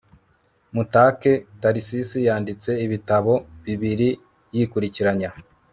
mutake 0.75 1.31
tarisisi 1.61 2.17
yanditse 2.27 2.71
ibitabo 2.85 3.33
bibiri 3.65 4.09
yikurikiranya 4.55 5.29